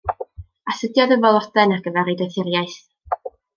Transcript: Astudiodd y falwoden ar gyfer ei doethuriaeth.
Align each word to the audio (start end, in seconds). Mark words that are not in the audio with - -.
Astudiodd 0.71 1.13
y 1.17 1.17
falwoden 1.27 1.75
ar 1.77 1.85
gyfer 1.89 2.09
ei 2.15 2.19
doethuriaeth. 2.25 2.83